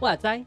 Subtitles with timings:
[0.00, 0.44] 哇塞！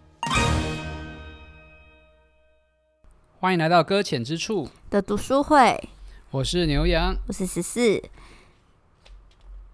[3.39, 5.89] 欢迎来到搁浅之处的读书会。
[6.31, 8.01] 我是牛羊，我是十四。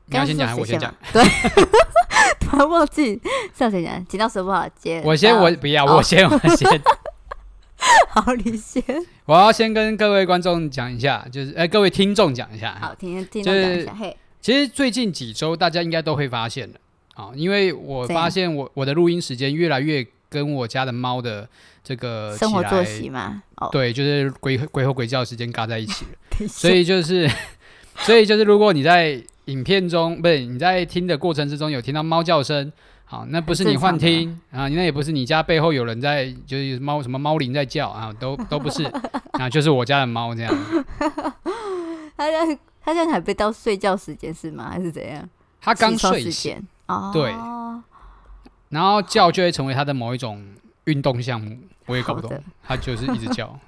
[0.06, 0.94] 你要先讲还是我先讲？
[1.12, 1.24] 对，
[2.40, 3.20] 突然忘记
[3.58, 4.06] 是要谁讲？
[4.08, 5.02] 剪到手不好接。
[5.06, 6.68] 我先，我不要，我先，我先。
[8.10, 8.84] 好，你先。
[9.26, 12.78] 我要先跟各位观众讲一下，就是哎，各位听众讲一下。
[12.80, 13.94] 好，听听众讲一下。
[13.94, 16.76] 嘿，其实最近几周大家应该都会发现了。
[17.16, 21.48] 啊，因为我发现我我的录音时间越来越跟我家的猫的
[21.84, 27.30] 这个生活作息嘛，哦，对，就是鬼鬼吼鬼叫的时间嘎在一起了， 所以就是，
[27.98, 32.72] 所以就是，如果你在影片中不是你在听的过程之中有听到猫叫声，
[33.06, 38.84] 好，那不是你幻听啊，那也不是你家背后有人在就是猫什么猫铃在叫啊，都都不是，
[39.34, 40.54] 啊，就是我家的猫这样。
[42.16, 44.70] 他现在他现在还没到睡觉时间是吗？
[44.72, 45.28] 还是怎样？
[45.60, 46.62] 他刚睡醒。
[47.14, 47.32] 对，
[48.70, 50.44] 然后叫就会成为他的某一种
[50.86, 53.60] 运动项目，我也搞不懂，他就是一直叫。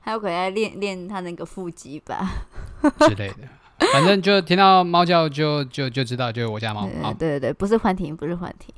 [0.00, 2.28] 还有可能在练练他那个腹肌吧
[3.00, 3.48] 之类的，
[3.92, 6.86] 反正就听到猫叫就就就知道就是我家猫。
[7.18, 8.74] 对对对，不是幻听，不是幻听。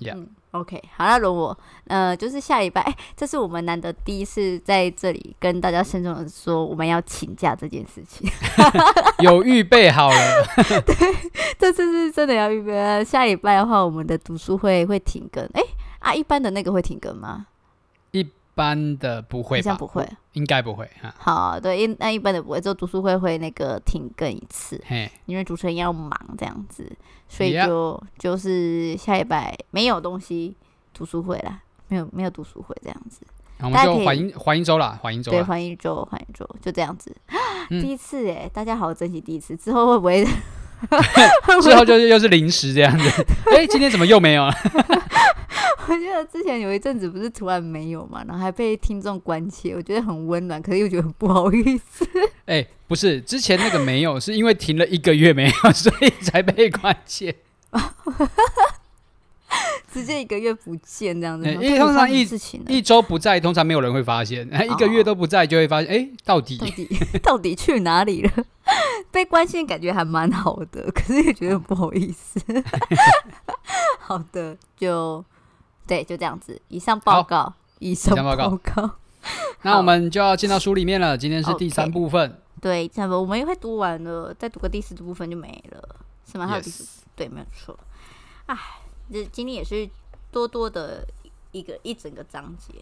[0.00, 0.16] Yeah.
[0.16, 0.28] 嗯。
[0.52, 8.26] OK，好，那轮我，呃，就是下礼拜，哎、欸，这是我们难得第一次在这里跟大家慎重的说我们要请假这件事情，
[9.20, 10.16] 有预备好了，
[10.86, 10.94] 对，
[11.58, 13.04] 这次是真的要预备。
[13.04, 15.66] 下礼拜的话，我们的读书会会停更，哎、欸，
[15.98, 17.44] 啊，一般的那个会停更吗？
[18.12, 19.70] 一般的不会吧？
[19.70, 21.14] 好像不会，应该不会哈。
[21.18, 26.90] 好，对，一那一般的不会，就读书会会那个停更一次，嘿，因为主持人要忙这样子，
[27.28, 30.56] 所以就.就是下礼拜没有东西
[30.94, 33.20] 读书会啦，没有没有读书会这样子。
[33.60, 37.14] 我们就缓一缓一周啦，缓一周，对，缓一周，缓一周，就这样子。
[37.70, 40.26] 嗯、 第一次哎，大家好好珍惜第一次，之后会不会？
[41.62, 43.26] 之后就是又是零食这样子。
[43.50, 44.54] 哎、欸，今天怎么又没有了？
[45.88, 52.04] 我记得之前有一阵子不是突然没有嘛，然后还被听众关切，我觉得很温暖，可是又觉得很不好意思。
[52.46, 57.34] 哎、欸，不是，之前那个没有，是因为停了一个月没有， 所以才被关切。
[59.96, 62.20] 直接一个月不见这样子，欸、因为通常一
[62.68, 66.88] 一周不在，通常没有人会发现；一个月都不在，就会发现，哎、欸，到底到底
[67.22, 68.30] 到底去哪里了？
[69.10, 72.38] 被关心感觉还蛮好的，可是也觉得不好意思。
[73.98, 75.24] 好的，就。
[75.86, 76.60] 对，就这样子。
[76.66, 78.90] 以上报告，以上报告。
[79.62, 81.16] 那我们就要进到书里面了。
[81.16, 82.40] 今天是第三部分。
[82.60, 85.96] 对，差不多我们也会读完了，再读个第四部分就没了，
[86.28, 86.46] 是吗？
[86.48, 87.78] 还有第四.对，没有错。
[88.46, 88.56] 哎，
[89.12, 89.88] 这今天也是
[90.30, 91.06] 多多的
[91.52, 92.74] 一个一整个章节。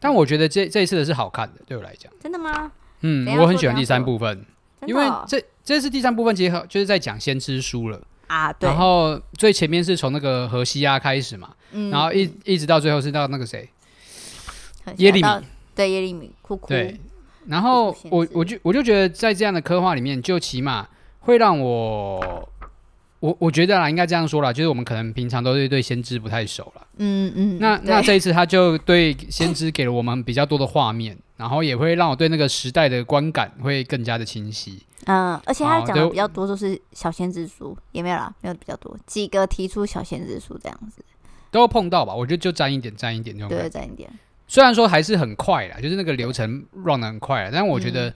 [0.00, 2.12] 但我觉得这这一次的是好看的，对我来讲。
[2.20, 2.72] 真的吗？
[3.00, 4.44] 嗯，我很喜欢第三部分，
[4.86, 8.00] 因为这这是第三部分，结合就是在讲先知书了。
[8.28, 13.68] 啊，对，然后最前面是从那个何西阿开始嘛，嗯、然后一一直到最后是到那个谁，
[14.96, 15.28] 耶利米，
[15.74, 16.98] 对耶利米，哭哭，对，
[17.46, 20.88] 然后我我就我就觉得在这样的刻画里面，就起码
[21.20, 22.48] 会让我，
[23.22, 34.82] 我我觉得啦，应该这样说啦，就是我们可能平常都是对先知不太熟了，嗯嗯，那那这一次他就对先知给了我们比较多的画面，然后也会让我对那个时代的观感会更加的清晰。
[35.04, 41.04] 嗯，而且他讲的比较多，都是小先知书，也没有啦，没有比较多几个提出小先知书这样子，
[41.52, 42.12] 都碰到吧？
[42.12, 44.10] 我觉得就沾一点，沾一点那种，对，沾一点。
[44.48, 48.14] 虽然说还是很快啦，就是那个流程 run 得很快啦，但我觉得，嗯、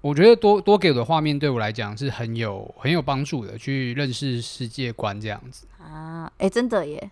[0.00, 6.24] 我觉得多多给我的画面对我来讲是很有很有帮助的，去认识世界观这样子啊。
[6.38, 7.10] 哎、欸，真的耶。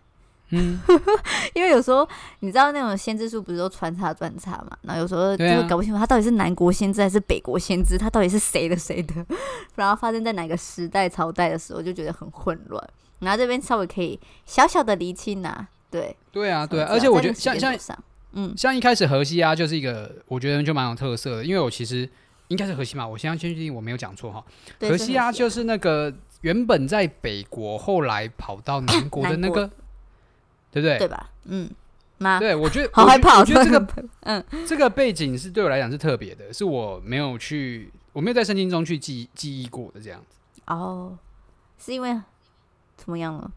[0.50, 0.81] 嗯，
[1.53, 2.09] 因为有时候
[2.41, 9.15] 你知道那种先知书不是都穿插穿插嘛，然后有时候就会搞不清楚他到底是南国先知还是北国先知，他到底是谁的谁的，
[9.77, 12.82] 然后发生在哪个时代朝代的时候，就觉得很混乱。
[13.19, 17.77] 然后这边稍微可以小小的厘清啊，对，对啊，对啊，而且我觉得像像
[18.33, 22.09] 嗯，像一开始河西啊就是一个我觉得就蛮有特色的，因为我其实
[22.48, 24.45] 应该是荷西嘛，我先要先确定我没有讲错哈，
[24.80, 29.71] 荷西啊就是那个原本在北国，后来跑到南国的那个。
[30.71, 30.98] 对不对？
[30.98, 31.30] 对吧？
[31.45, 31.68] 嗯，
[32.18, 33.39] 妈，对我觉得好害怕。
[33.39, 33.86] 我觉得 这个，
[34.21, 40.39] 嗯，这个背景是对我来讲是特别的，是我没有去，我没有在圣经中去记记忆过的这样子。
[40.66, 41.16] 哦，
[41.78, 42.21] 是因为
[42.98, 43.51] 怎么样了？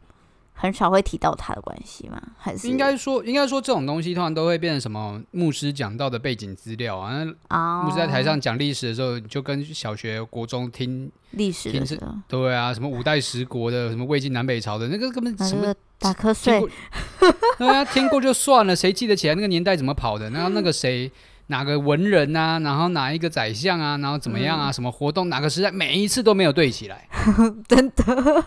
[0.62, 2.22] 很少会提到他的关系吗？
[2.38, 7.26] 还是应该说，应该说这种东西通常都会变成什么牧师讲到的背景资料啊。
[7.50, 16.64] 哦、牧师在台上讲历史的时候，就跟小学、国中听历史的时候，对啊，什么五代十国的，什么魏晋南北朝的那个根本什么打瞌睡，
[17.58, 20.30] 对啊，听过就算了，谁记得起来那个年代怎么跑的？
[20.30, 21.12] 然后那个 谁。
[21.48, 24.70] 哪个文人啊，然后哪一个宰相啊，然后怎么样啊？
[24.70, 25.28] 嗯、什么活动？
[25.28, 25.70] 哪个时代？
[25.70, 27.10] 每一次都没有对起来，
[27.68, 28.46] 真的，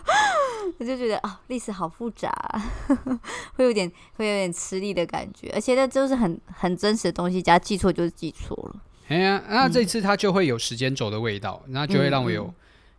[0.77, 2.31] 我就觉得啊，历史好复杂，
[3.55, 8.81] 会有点会有点吃力的感觉，而且那就是很很真实的东西，加记错就是记错了。
[9.07, 12.53] 哎呀、啊，那这次它就会有时间轴的味道，那、嗯、就会让我有，嗯、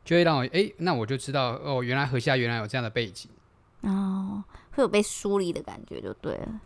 [0.04, 3.30] 就会让我哎，那我就知道哦，原来河西原来有这样的背景，
[3.82, 4.42] 哦，
[4.72, 6.60] 会有被梳理的感觉，就对了。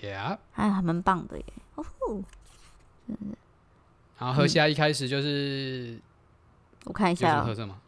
[0.00, 1.44] Yeah，还还蛮棒的耶。
[1.74, 1.84] 哦。
[3.08, 3.36] 真的，
[4.18, 5.98] 然后河西一开始就是，
[6.84, 7.78] 我看一下有特色吗？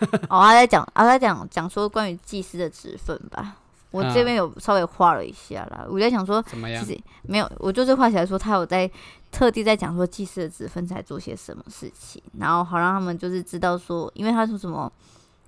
[0.28, 3.56] 哦，他在讲，他在讲讲说关于祭司的职分吧。
[3.90, 5.84] 我这边有稍微画了一下啦。
[5.88, 6.84] 我在想说，怎么样？
[6.84, 8.88] 其实没有，我就是画起来说，他有在
[9.32, 14.90] 特地在讲说祭司的职分在做些什么事情，然后好让他们就是知道说，因为他说什么，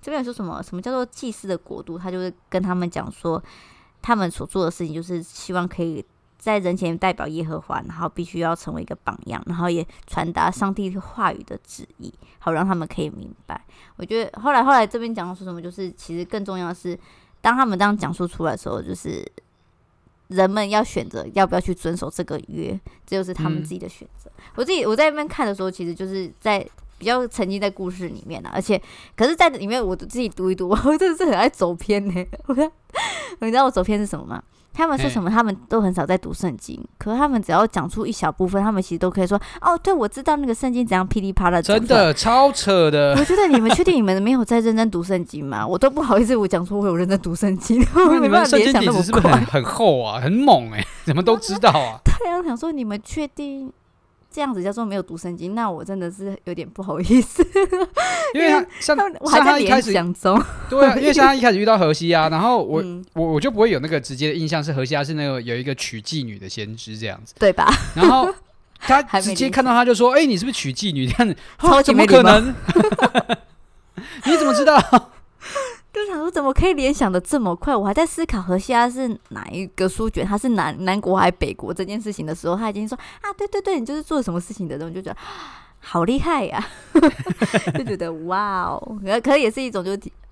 [0.00, 3.40] 这边有说什么，什么叫做祭司的国度，他就是跟他们讲说，
[4.00, 6.04] 他们所做的事情就是希望可以。
[6.42, 13.64] 在人前代表耶和华，然后必须要成为一个榜样，然后也传达上帝话语的旨意，好让他们可以明白。
[13.94, 16.98] 我觉得后来后来这边讲到说什么，就是其实更重要的是，
[17.40, 19.24] 当他们这样讲述出来的时候，就是
[20.26, 24.28] 人们要选择要不要去遵守这个约，这就是他们自己的选择。
[24.38, 26.68] 嗯、我自己我在那边看的时候，其实就是在
[26.98, 28.82] 比较沉浸在故事里面了，而且
[29.14, 32.26] 可是在里面我自己读一读，我真的是很爱走偏呢。
[32.48, 32.54] 我
[33.46, 34.42] 你知道我走偏是什么吗？
[34.72, 35.30] 他们说什么？
[35.30, 43.14] 他们都很少在读圣经，可是他们只要讲出一小部分，他们其实都可以说：“哦，对，我知道那个圣经怎样噼里啪啦。”真的超扯的。
[43.18, 45.66] 我觉得你们确定你们没有在认真读圣经吗？
[45.66, 47.80] 我都不好意思，我讲出我有认真读圣经。
[48.22, 50.20] 你们圣经底子是不是很很厚啊？
[50.20, 52.00] 很猛哎、欸，怎么都知道啊？
[52.04, 53.72] 太阳想说你们确定？
[54.32, 57.46] 这样子叫做没有读圣经，那我真的是有点不好意思，
[58.34, 67.70] 因为他像我还在联想中， 对啊，因为像他一开始遇到荷西啊，然后我、嗯、我我就不会有那个直接的印象是荷西啊是那个有一个娶妓女的先知这样子，对吧？
[67.94, 68.32] 然后
[68.78, 72.52] 他直接看到他就说：“哎、欸，你是不是娶妓女？”这样子，超级没可能，
[74.26, 75.10] 你怎么知道？
[75.92, 77.76] 就想说怎么可以联想的这么快？
[77.76, 85.16] 我还在思考河西阿是哪一个书卷，他是南南国还是北国这件事情的时候，他已经说啊，对对对，你就是做什么事情的人，就觉得
[85.80, 87.00] 好厉害呀、啊，
[87.76, 89.90] 就觉得哇哦，可能也是一种就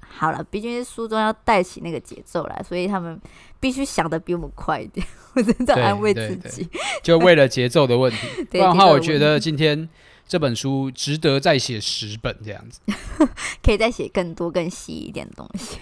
[0.08, 3.20] 好了，毕竟书中要带起那个节奏来，所以他们
[3.60, 5.06] 必须想的比我们快一点。
[5.34, 6.68] 我真的安慰自己，
[7.02, 8.26] 就为了节奏的问题。
[8.50, 9.88] 不然的话，我觉得今天。
[10.30, 12.80] 这本书值得再写十本这样子，
[13.60, 15.80] 可以再写更多更细一点的东西。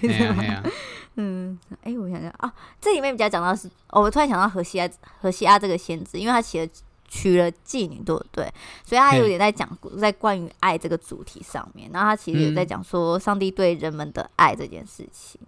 [1.16, 2.50] 嗯，哎，我想想啊，
[2.80, 4.88] 这里面比较讲到是，哦，我突然想到荷西阿，
[5.20, 6.72] 荷西阿这个先知，因为他写了
[7.06, 8.50] 娶了妓女，对不对？
[8.86, 9.68] 所以他有点在讲
[10.00, 15.38] 在关于爱这个主题上面，然后他其实也在讲说上帝对人们的爱这件事情。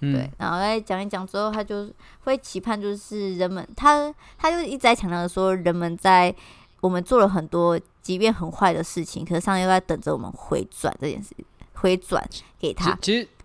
[0.00, 1.88] 嗯、对，然后在讲一讲之后，他就
[2.24, 6.34] 会期盼就是人们，他他就一直在强调说人们在。
[6.82, 11.30] 我们做了很多，即便很坏的事情，可是上天又在等着我们回转这件事，
[11.74, 12.28] 回转
[12.58, 12.98] 给他。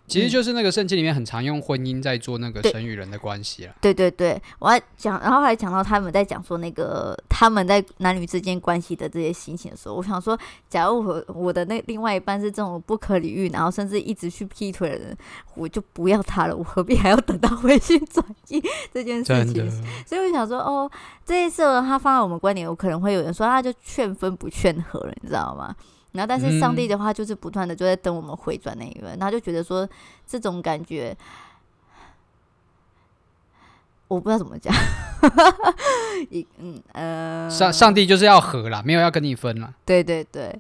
[0.08, 3.76] 其实就是那个圣经里面很常用婚姻在做那个神与人的关系了。
[3.82, 10.40] 对对对，我还讲，然后还讲到他们在讲说那个他们在男女之间关系的这些心情的时候，我想说，
[10.70, 15.18] 假如我我的那另外一半是这种不可理喻，然后甚至一直去劈腿的人，
[15.56, 18.64] 我就不要他了，我何必还要等到回心转意
[18.94, 19.70] 这件事情？
[20.06, 20.90] 所以我想说，哦，
[21.26, 25.76] 这一次他放在我们观点，有可能会有人说，他就劝分不劝和了，你知道吗？
[26.14, 29.88] 然后，但是上帝的话就是不断的就在等我们回转那一位，他、嗯、就觉得说
[30.26, 31.16] 这种感觉，
[34.08, 34.74] 我不知道怎么讲，
[36.30, 39.72] 一嗯呃，上上帝就是要和啦，没有要跟你分啦。
[39.86, 40.60] 对对对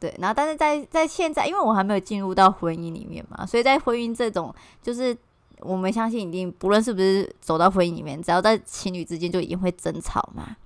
[0.00, 5.14] 对，然后但是在在现在，因为我还没有进入到婚姻里面嘛，所以在婚姻这种，就是
[5.58, 10.56] 我们相信一定不论是不是走到婚姻里面，只要在情侣之间就一定会争吵嘛，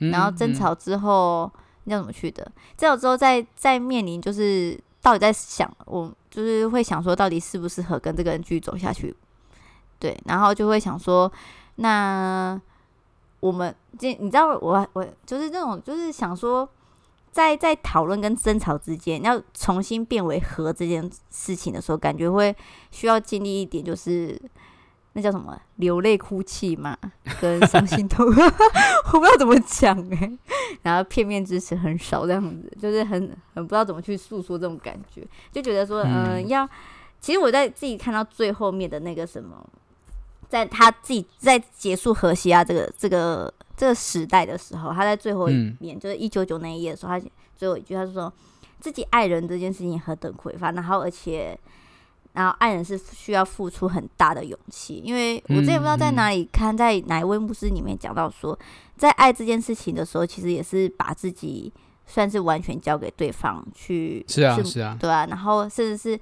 [0.00, 1.50] 嗯、然后争吵之后。
[1.54, 2.50] 嗯要怎么去的？
[2.76, 9.14] 这有之后再再面临，就是到底在想，我就是会想说，到底适不适合跟这个人继续走下去？
[9.98, 11.30] 对，然后就会想说，
[11.76, 12.60] 那
[13.40, 16.68] 我们这你知道我，我就是这种，就是想说，
[17.30, 22.54] 在在讨论跟争吵之间，要重新变为和这件事情的时候，感觉会
[22.90, 24.40] 需要经历一点，就是。
[25.16, 25.58] 那叫什么？
[25.76, 26.94] 流泪哭泣嘛，
[27.40, 30.38] 跟伤心痛， 我不知道怎么讲哎、欸。
[30.82, 36.68] 然后片面之词很少，这样子就是很很不知道怎么去诉说这种感觉，就觉得说，嗯、呃，要
[37.18, 39.56] 其实我在自己看到最后面的那个什么，
[40.50, 48.30] 在他自己在结束荷西亚这个这个这个时代的时候，他在最后一面，嗯、就是一九九那一页的时候，他最后一句他说
[48.80, 51.58] 自己爱人这件事情何等匮乏，然后而且。
[52.36, 58.56] 然后爱人是需要付出很大的勇气，因为我之前不知道在哪里看，在哪一位牧师里面讲到说，
[58.94, 61.72] 在爱这件事情的时候，其实也是把自己
[62.06, 66.20] 算是完全交给对方去，是啊是啊，对啊，然后甚至是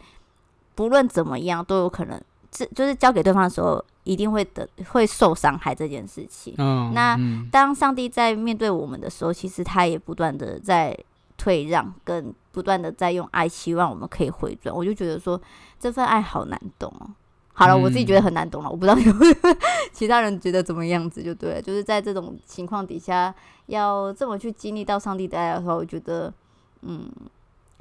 [0.77, 6.55] 不论怎么样都有可能，这就是交给对方的时候，一定会得会受伤害这件事情。
[6.59, 7.19] 嗯，那
[7.51, 10.97] 当上帝在面对我们的时候，其实他也不断的在
[11.37, 14.73] 退让，跟不断的在用爱，希望我们可以回转。
[14.73, 15.41] 我就觉得说。
[15.85, 17.11] 这份爱好难懂哦。
[17.53, 18.97] 好了，我自己觉得很难懂了，嗯、我不知道
[19.93, 21.61] 其他人觉得怎么样子，就对了。
[21.61, 23.35] 就是在这种情况底下，
[23.67, 26.33] 要这么去经历到上帝的爱的时候，我觉得
[26.81, 27.07] 嗯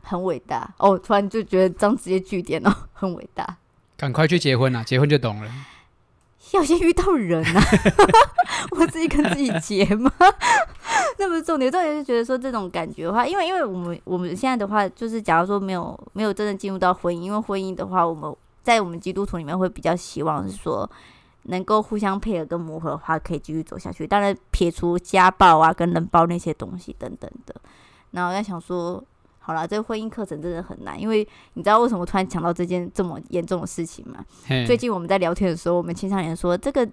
[0.01, 0.97] 很伟大哦。
[0.97, 3.55] 突然就觉得这样直接句点哦， 很伟大。
[3.95, 5.49] 赶快去结婚啊，结婚就懂了。
[6.53, 7.61] 要先遇到人啊，
[8.77, 10.11] 我自己跟自己结吗？
[11.17, 20.89] 那不是重点，重点是觉得说这种感觉的话，因为因为我们我们现在的话，就是假如说没有没有真正进入到婚姻，因为婚姻的话，我们在我们基督徒里面会比较希望是说
[21.43, 24.07] 能够互相配合跟磨合的话，可以继续走下去。
[24.07, 27.55] 当然撇除家暴啊跟冷暴那些东西等等的。
[28.11, 29.03] 然后我在想说，
[29.45, 34.23] 好了，这个婚姻课程真的很难，因为你知道为什么我突然讲到这件这么严重的事情吗？
[34.65, 36.87] 最近我们在聊天的时候，我们青少年说，这个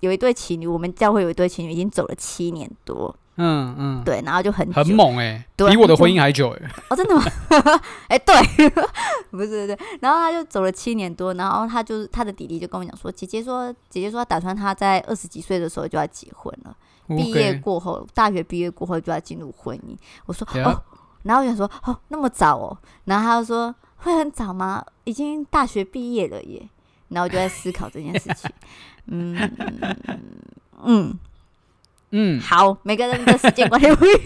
[0.00, 3.14] 有一对情侣，我们教会有一对情侣已经走了七年多。
[3.36, 6.70] 嗯嗯，对，然后就很很猛哎、欸，对比我的婚姻还久哎、欸。
[6.90, 7.24] 哦，真的吗？
[8.08, 8.68] 哎、欸，对，
[9.30, 9.78] 不是对对。
[10.00, 16.76] 然后他就走了七年多，然后他就是他的弟弟就跟我讲说，姐姐说，姐姐说打算他在二十几岁的时候就要结婚了，
[17.08, 19.96] 毕.业过后，大学毕业过后就要进入婚姻。
[20.26, 20.68] 我说 Yeah.
[20.68, 20.82] 哦，
[21.24, 24.84] 然后我想说哦，那么早哦，然后他就说会很早吗？
[25.04, 26.68] 已经大学毕业了耶。
[27.08, 28.50] 然后我就在思考这件事情，
[29.06, 29.36] 嗯
[29.90, 30.08] 嗯。
[30.84, 31.18] 嗯
[32.14, 34.16] 嗯，好，每个人的时间观念不一样。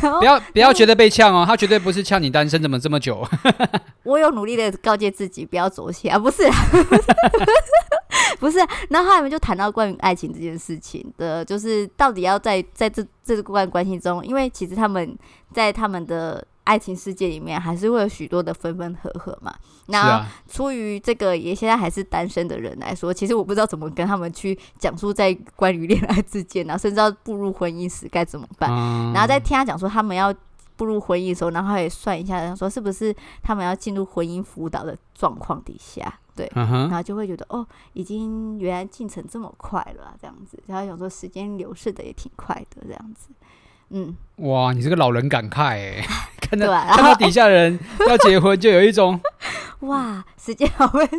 [0.18, 3.22] 不要不要觉得被呛哦，他绝对不是呛你单身怎么这么久。
[4.02, 6.42] 我有努力的告诫自己不要走起啊，不是，
[8.40, 8.58] 不是。
[8.90, 15.16] 然后他们就谈到关于爱情这件事情的，就是到底要在在这这段关系中，因为其实他们
[15.52, 16.46] 在他们的。
[16.64, 19.54] 爱情世界里面还是会有许多的分分合合嘛。
[19.88, 28.70] 那出于这个也现在还是单身的人来说，其实我不知道怎么跟他们去讲述在关于恋爱之间然后，甚至要步入婚姻时该怎么办。
[28.72, 30.34] 嗯、然后在听他讲说他们要
[30.74, 40.60] 步入婚姻的时候，然后他也算一下，然后说是不是他们要进入婚姻辅导的状况底下，对，然后就会觉得哦，已经原来进程这么快了，啊，这样子。
[40.66, 43.28] 然后想说时间流逝的也挺快的，这样子。
[43.90, 46.04] 嗯，哇，你这个老人感慨哎，
[46.40, 49.20] 看到看到底下人要结婚，就有一种
[49.80, 51.04] 哇，时间好快。
[51.06, 51.16] 然后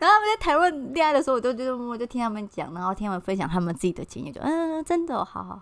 [0.00, 5.60] 他们在谈论恋爱的时候，我就就默默就听他们讲，然后听他们分享他们自己的经验，就嗯，真的、哦、好好，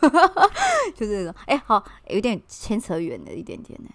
[0.94, 3.90] 就是这种哎，好有点牵扯远了一点点呢。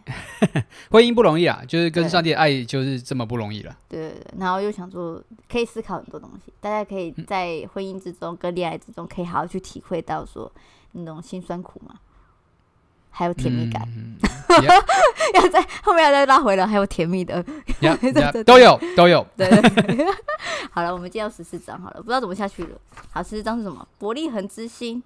[0.92, 3.76] 婚姻不容易啊，就是跟上帝的爱就是这么不容易了。
[3.90, 10.52] 对对对，然后又想说可以思考很多东西，大家可以在婚姻之中跟恋爱之中，可以好好去体会到说。
[10.98, 11.96] 那种辛酸苦嘛，
[13.10, 13.86] 还有甜蜜感，
[15.34, 17.44] 要在后面要再拉回来，还有甜蜜的，
[18.46, 19.28] 都有都有。
[19.36, 19.46] 对，
[20.72, 22.80] 好了，我们进到十四章好了，不知道怎么下去了。
[23.12, 23.86] 好，十四章是什么？
[24.00, 25.04] 伯利恒之星。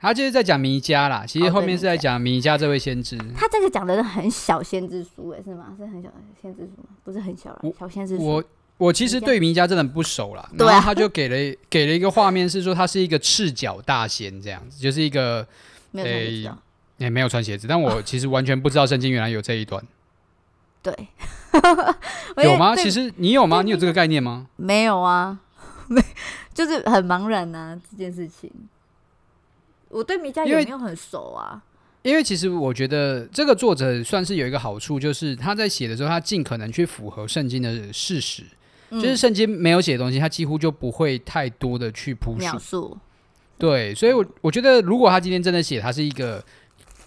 [0.00, 3.18] 他就是在讲弥迦啦，其实后面是在讲弥迦这位先知。
[3.36, 5.74] 他这个讲的是很小先知书，哎，是吗？
[5.76, 6.88] 是很小的先知书吗？
[7.04, 8.24] 不是很小了，小先知书。
[8.24, 8.44] 我
[8.78, 15.46] 我其实对弥迦真的不熟啦，然后他就给了给了一个画面，是说他是一个赤脚大仙这样子，就是一个
[15.92, 16.50] 诶，
[16.96, 19.84] 也没有穿鞋子，但我 其实完全不知道圣经原来有这一段。
[20.82, 20.94] 对，
[22.42, 22.74] 有吗？
[22.74, 23.60] 其实你有吗？
[23.60, 24.46] 你有这个概念吗？
[24.56, 25.38] 没有啊，
[25.88, 26.02] 没，
[26.54, 28.50] 就是很茫然呐这件事情。
[29.90, 31.62] 我对米家也没有很熟啊。
[32.02, 38.42] 因为其实我觉得这个作者算是有一个好处，就是他在写的时候，他尽可能去符合圣经的事实。
[38.92, 42.98] 就是圣经没有写的东西，他几乎就不会太多的去铺描述。
[43.56, 46.44] 对，所以我，我我觉得，如果他今天真的写他是一个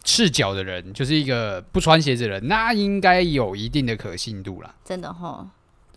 [0.01, 4.75] 赤脚的人，就是一个不穿鞋子的人，那应该有一定的可信度了。
[4.85, 5.45] 真的哈。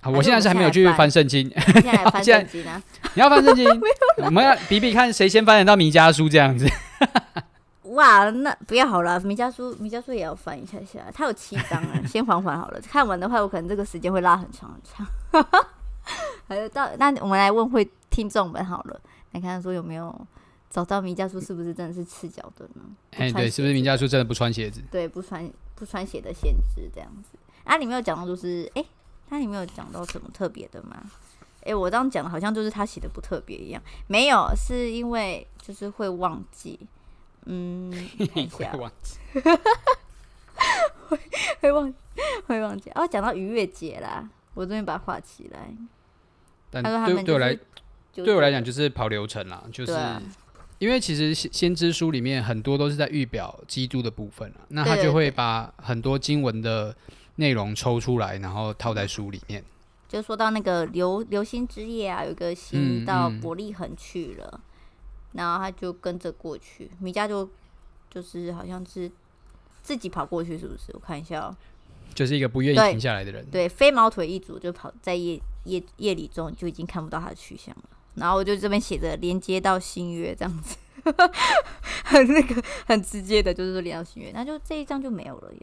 [0.08, 1.48] 我现在是还没有去翻圣经。
[1.74, 2.82] 现在翻圣经呢？
[3.14, 3.66] 你要翻圣经？
[4.24, 6.66] 我们要比比看谁先翻得到弥迦书这样子。
[7.82, 11.00] 哇，那不要好了，弥迦书，弥迦书也要翻一下下。
[11.14, 12.80] 它有七章啊，先缓缓好了。
[12.80, 15.06] 看完的话，我可能这个时间会拉很长很长。
[16.46, 19.00] 还有到那我们来问会听众们好了，
[19.32, 20.14] 来看看说有没有
[20.68, 22.82] 找到弥迦书是不是真的是赤脚的呢？
[23.16, 24.82] 哎，对，是不是弥迦书真的不穿鞋子？
[24.90, 27.38] 对，不穿不穿鞋的限制这样子。
[27.64, 28.84] 啊，里面有讲到就是，哎，
[29.28, 31.02] 它里面有讲到什么特别的吗？
[31.60, 36.78] 哎、欸，我这样讲的好像就是他写的不特别一样，没有，是因为就是会忘记，
[37.46, 37.90] 嗯，
[38.32, 39.18] 看一下，会忘记，
[41.08, 41.18] 会
[41.60, 41.94] 会忘
[42.46, 42.90] 会忘记。
[42.90, 45.74] 哦，讲到逾越节啦，我终于把它画起来。
[46.70, 47.58] 但对对我来，
[48.12, 49.92] 对我来讲就是跑流程啦，就是。
[50.78, 56.94] 因为其实先知书里面很多都是在预表基督的部分，那他就会把很多经文的
[57.36, 59.64] 内容抽出来，然后套在书里面。
[60.08, 64.60] 就说到那个流流星之夜啊，有一个星到伯利恒去了，嗯嗯，
[65.32, 67.48] 然后他就跟着过去，米迦就
[68.08, 69.10] 就是好像是
[69.82, 70.92] 自己跑过去，是不是？
[70.92, 71.56] 我看一下哦，
[72.14, 73.44] 就是一个不愿意停下来的人。
[73.46, 77.84] 对，对飞毛腿一族就跑在夜夜夜里中就已经看不到他的去向了。
[78.14, 80.76] 然后我就这边写着连接到新月这样子，
[82.04, 85.60] 很那个很直接的，就是说连到新月，那就这一章就没有了耶。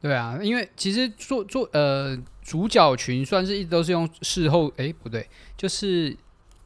[0.00, 6.16] 对啊，因为其实做做呃主角群算是一直都是用事后，哎不对，就是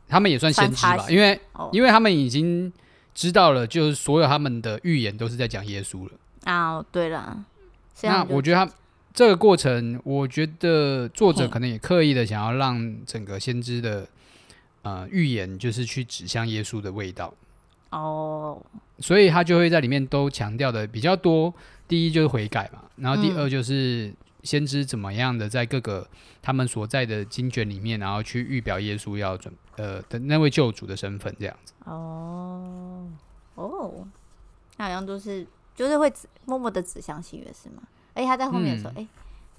[0.08, 2.72] 他们也算先知吧，因为、哦、因为他们已经
[3.14, 6.12] 知道了，就是所有他们的预言都是在讲耶稣了。
[6.44, 7.44] 啊，对了，
[8.02, 8.72] 那我觉得他
[9.12, 14.06] 这个过程，我觉得作者可能也刻意的想要让整个先知的。
[14.86, 17.32] 呃，预言就是去指向耶稣的味道
[17.94, 18.60] 哦，
[18.98, 21.52] 所以他就会在里面都强调的比较多。
[21.86, 26.08] 第一就是悔改嘛，然后第二就是先知怎么样的在各个
[26.42, 31.72] 他们所在的经卷里面，然后去预表耶稣要准呃的那位救主的身份这样子。
[31.84, 33.06] 哦
[33.54, 34.06] 哦，
[34.78, 35.46] 那好像都是
[35.76, 37.82] 就是会指默默的指向新约是吗？
[38.14, 39.08] 而且他在后面的时候，哎、嗯，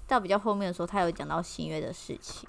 [0.06, 2.48] 到比较后面的时候，他有讲到新约的事情。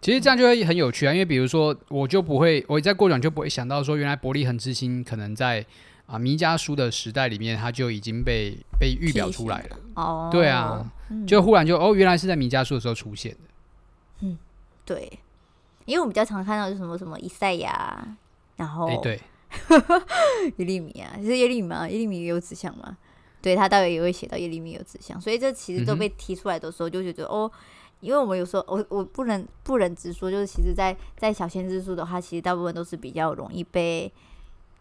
[0.00, 5.64] 其实这样就会很有趣啊，因为比如说，我就不会，我在过讲就不会想到说，原来伯利恒之星可能在
[6.06, 9.76] 啊弥迦书的时代里面，它就已经被被预表出来了。
[9.96, 13.38] 哦，对啊，嗯、就忽然就哦，原来是在弥迦书的时候出现的。
[14.20, 14.38] 嗯，
[14.86, 15.18] 对，
[15.84, 18.16] 因为我们比较常看到是什么什么以赛亚，
[18.56, 19.20] 然后哎对，
[20.56, 21.86] 耶利米啊，是耶利米嘛？
[21.86, 22.96] 耶利米有指向嘛？
[23.42, 27.52] 对，他待会也会写到耶利米有指向，所以这其实都被提出来的时候，就觉得、嗯、哦。
[28.00, 34.10] 因为我们有时候，我我不能不忍直说，就是其实在，在在小仙之书的话，其实大部分都是比较容易被，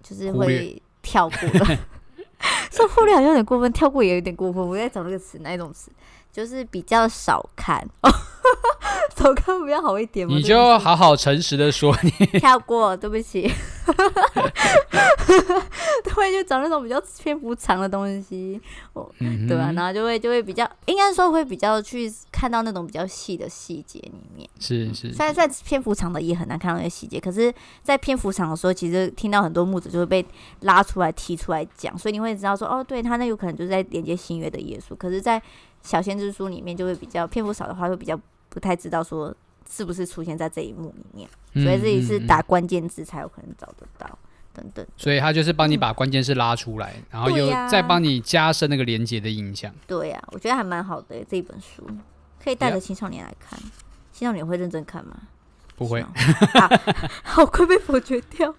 [0.02, 1.78] 就是会跳过的。
[2.72, 4.66] 说忽略好像有点过分，跳过也有点过分。
[4.66, 5.92] 我在找那个词，哪一种词？
[6.32, 7.86] 就是比较少看。
[9.16, 10.34] 少看比较好一点吗？
[10.34, 13.52] 你就好好诚实的说，你跳过，对不起。
[16.04, 18.60] 都会就找那种比较篇幅长的东西，
[18.94, 19.72] 哦、嗯，对吧？
[19.74, 24.48] 然后就会就会比较，应该说会比较去看到那种比较细的细节里面。
[24.60, 30.26] 是是，虽然在篇幅长的也很难看到那些细节，可是，在篇幅长的时候，其实听到很多木子就会被
[30.62, 34.96] 拉出来提出来讲，所以你会知道说，哦，对他那有可能就是在连接新约的耶稣。
[34.96, 35.42] 可是，在
[35.82, 39.34] 小先知书里面就会比较篇幅少的话，会比较不太知道说
[39.70, 44.20] 是不是出现在这一幕里面，所以这里是打关键字才有可能找得到。
[44.52, 49.72] 等等，所以他就是帮你把关键字拉出来，嗯、然后又再帮你加深那个连接的印象。
[49.86, 51.88] 对呀、啊，我觉得还蛮好的这一本书，
[52.44, 53.58] 可以带着青少年来看。
[54.12, 55.16] 青少年会认真看吗？
[55.78, 56.04] 不会，
[57.24, 58.54] 好 快被否决掉。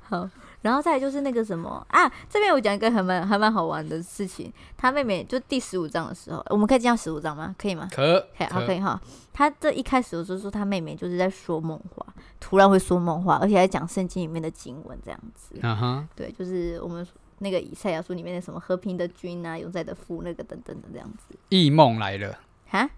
[0.00, 0.28] 好。
[0.62, 4.52] 然后再来就是那个什么啊，这边我讲一个还蛮还蛮好玩的事情。
[4.76, 7.54] 他妹妹就第十五章的时候，我们可以进到十五章吗？
[7.58, 7.88] 可以吗？
[7.90, 9.00] 可，可以，好，可以哈。
[9.32, 12.04] 他这一开始的时候说他妹妹就是在说梦话，
[12.38, 15.58] 突然会说梦话，而且还讲圣经里面的经文这样子。
[15.62, 17.06] 啊哈，对，就是我们
[17.38, 21.34] 那个以赛亚书里面的什么和平的君啊，永在的父那个等等的这样子。
[21.48, 22.90] 异梦来了哈，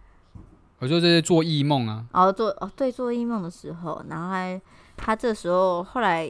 [0.80, 2.04] 我说这是做异梦啊。
[2.12, 4.60] 哦，做哦，对，做异梦的时候，然后还
[4.96, 6.28] 他这时候后来。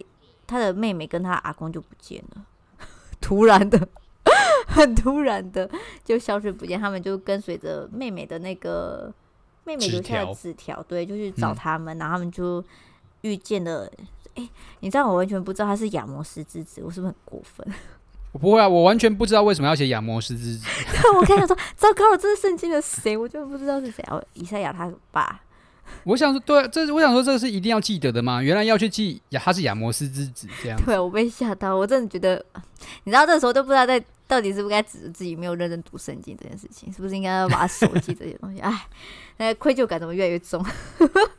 [0.53, 2.45] 他的妹妹跟他阿公就不见了，
[3.23, 3.89] 突然的，
[4.69, 5.69] 很突然的
[6.05, 6.79] 就消失不见。
[6.79, 9.13] 他们就跟随着妹妹的那个
[9.65, 12.63] 妹妹留下的纸条，对，就去找他们，嗯、然后他们就
[13.23, 13.91] 遇见了。
[14.35, 17.67] 哎、欸，你知道我完全不知道他是亚摩斯之子，我是不是很过分？
[18.33, 20.67] 我不会啊，我完全不知道为什么要写亚摩斯之子。
[21.17, 23.15] 我跟他说，糟糕了，这是圣经的谁？
[23.15, 24.03] 我就不知道是谁。
[24.09, 25.42] 哦，以赛亚他爸。
[26.05, 28.43] 我想说，对，这是我想说，这个是一定要记得的吗？
[28.43, 30.81] 原来要去记亚，他是亚摩斯之子这样。
[30.85, 32.45] 对，我被吓到，我真的觉得，
[33.05, 38.61] 你知道，这时候都不知道在到底是不是该指着自己没有认真读圣经这件事情，是不是应该要把它手记这些东西？
[38.63, 38.87] 哎，
[39.37, 40.65] 那个愧疚感怎么越来越重？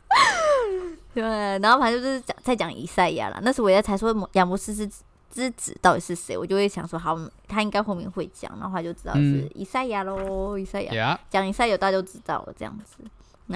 [1.14, 3.40] 对，然后反正就是讲在讲以赛亚了。
[3.42, 4.88] 那时候我也才说亚摩斯之
[5.30, 12.96] 之子到底是谁，我就会想说，好，他应该后面会讲，然后他就知道是以赛亚喽，以赛亚讲以赛亚，大家都知道了这样子。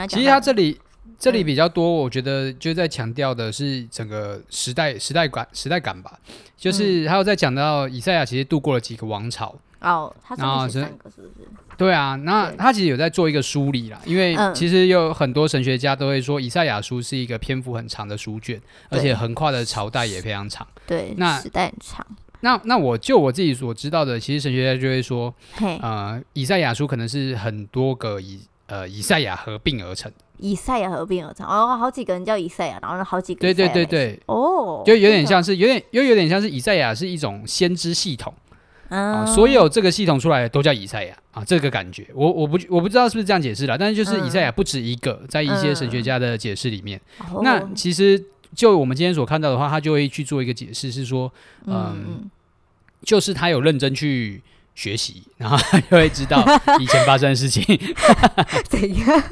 [0.09, 0.79] 其实他这里
[1.19, 6.19] 这里比较多，我觉得就在强调的是整个时代时代感时代感吧，
[6.57, 9.55] 就是还有在讲到以赛亚其实度过了几个王朝。
[9.81, 11.49] 哦，他上面写三个是不是？
[11.77, 20.67] 对啊，那他其实有在做一个梳理啦，因为其实有很多神学家都会说，以赛亚书是一个篇幅很长的书卷，而且横跨的朝代也非常长。
[20.85, 22.05] 对，那时代很长。
[22.41, 25.33] 那那我就我自己所知道的，其实神学家就会说，
[25.81, 30.11] 呃，以赛亚书可能是很多个以呃以赛亚合并而成。
[30.39, 33.41] 以赛亚合并而成，哦，好几个人叫以赛亚，然后好几个。
[33.41, 38.33] 对对对对，哦，就有点像是有点又有点像是以赛亚是一种先知系统。
[38.89, 46.99] 啊，所有这个系统出来的都叫以赛亚啊，这个感觉，我我不我不知道是不是这样解释啦，但是就是以赛亚不止一个，在一些神学家的解释里面，
[47.43, 51.31] 那其实就我们今天所看到的话，他就会去做一个解释，是说，
[51.67, 52.31] 嗯，
[53.03, 54.43] 就是他有认真去
[54.79, 56.45] 学习，然后他就会知道
[56.79, 57.65] 以前发生的事情，
[58.71, 59.25] 怎样？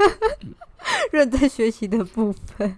[1.12, 2.76] 认真学习的部分，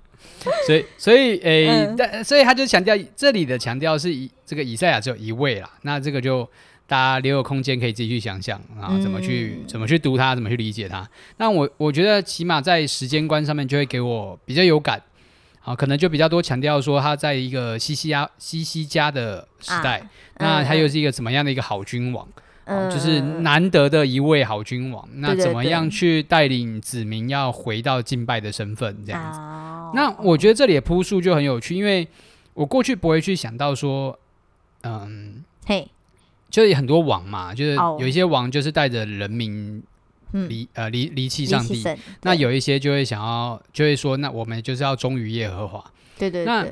[0.66, 6.46] 所以所以诶，但所以他就强调这里的强调是以这个以赛亚只有一位啦，那这个就。
[6.90, 11.06] 大家留有空间可以自己去想象啊，怎么去怎么去读它，怎么去理解它。
[11.36, 14.98] 那我我觉得起码在时间观上面就会给我比较有感，
[15.62, 22.42] 啊，可能就比较多强调说他在一个西西亚西西家的时代，啊、那他又是一个怎么样的一个好君王，嗯、
[22.90, 25.08] 就是难得的一位好君王。
[25.12, 29.38] 嗯、那怎么样去带领子民要回到敬拜的身份这样子？
[29.40, 32.06] 哦、那我觉得这里的铺述就很有趣，因为
[32.54, 34.18] 我过去不会去想到说，
[34.82, 35.88] 嗯，嘿。
[36.50, 39.82] 就是很多王嘛，就是有一些王就是带着人民
[40.30, 41.84] 离、嗯、呃离离弃上帝，
[42.22, 45.84] 那有一些就会想要就会说，那我们就是要忠于耶和华。
[46.16, 46.46] 对对对。
[46.46, 46.66] 那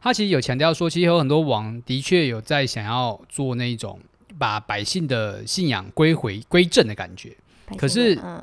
[0.00, 3.98] 他其实有强调说，其实有很多王的确有在想要做那种
[4.38, 7.36] 把百姓的信仰归回归正的感觉，
[7.76, 8.42] 可是、嗯、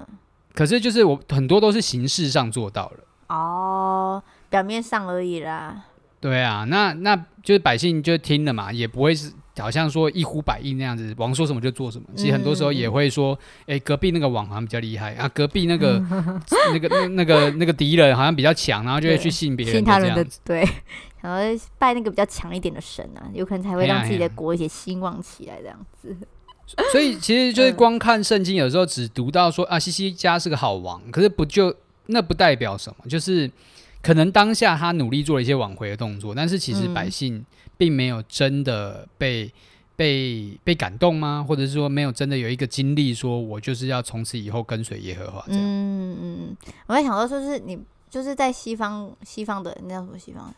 [0.53, 5.85] 可是就是我很多都是形式上做到了哦，表面上而已啦。
[6.19, 9.31] 对啊，那那就是百姓就听了嘛，也不会是。
[9.57, 12.05] 好像说一呼百应那样子，王说什么就做什么。
[12.15, 15.99] 其实很多时候也会说，哎、嗯欸，隔壁那个网好像比较厉害啊，隔壁那个
[16.73, 20.67] 那个那那个那个敌人好像比较强，然后就会去信别人，信他人的对，
[21.21, 26.15] 然后拜那个比较强一点的神啊，有可能才会让自己的国一些兴旺起来这样子。
[26.91, 31.75] 所以其实就是光看圣经，有时候只读到说啊，西西家是个好王，可是不就
[32.07, 33.51] 那不代表什么，就是
[34.03, 37.45] 可能当下他努力做了一些挽回的动作，但是其实百姓、嗯。
[37.75, 39.51] 并没有真的被
[39.95, 41.43] 被被感动吗？
[41.45, 45.61] 或者是说没有真的有一个经历，说我就是要从此以后跟随耶和华这样？
[45.63, 47.77] 嗯嗯，我在想到说是你
[48.11, 50.53] 就是在西方西方的那叫什么西方，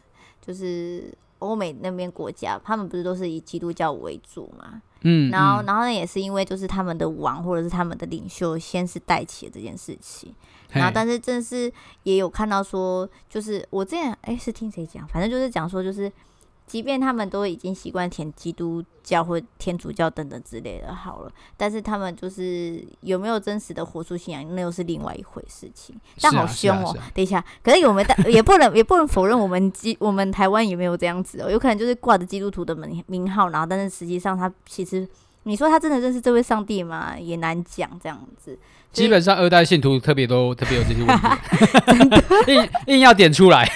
[0.45, 4.81] 就是欧美那边国家，他们不是都是以基督教为主嘛？
[5.01, 10.35] 嗯，然后然后呢也是因为就是他们的王或者是他们的领袖先是带起了这件事情，
[10.69, 11.71] 然后但是正是
[12.03, 15.07] 也有看到说，就是我之前哎是听谁讲？
[15.07, 16.11] 反正就是讲说就是。
[16.67, 25.95] 即便他们都已经习惯填基督教或天主教等等之类的，好了，但是他们就是有没有真实的活出信仰，那又是另外一回事情。
[26.19, 26.91] 但好凶哦！
[27.13, 35.07] 等一下，可是我们也不能也不能否认我们基我们台湾也没有这样子哦，有可能就是挂着基督徒的名名号，然后但是实际上他其实。
[35.47, 37.15] 你说他真的认识这位上帝吗？
[37.17, 38.57] 也难讲这样子。
[38.91, 41.17] 基本上二代信徒特别都 特别有这些问
[42.47, 43.69] 题， 硬硬要点出来。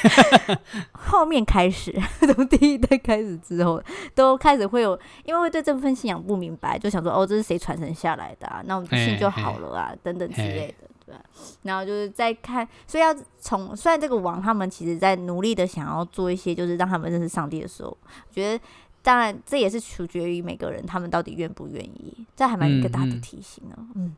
[0.94, 1.94] 后面开始，
[2.34, 3.84] 从第一代开始之后，
[4.16, 8.62] 都开始会有，因为会对这部分信仰不明白，就想说哦，这是谁传承下来的啊？
[8.66, 11.16] 那我们信就好了啊，等等之类的，对。
[11.64, 18.64] 然后就是在看，所以要从虽然这个王他们其实在努力的想要做一些，就是让他们认识上帝的时候，我觉得。
[19.02, 22.26] 当然，这也是取决于每个人，他们到底愿不愿意。
[22.36, 23.76] 这还蛮一个大的提醒呢。
[23.78, 24.16] 嗯，嗯，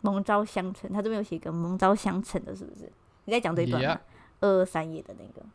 [0.00, 2.90] 蒙招相称，他这边有写一个蒙招相称的，是不是？
[3.26, 4.00] 你在讲这一段吗？
[4.40, 5.46] 二二三页的那个？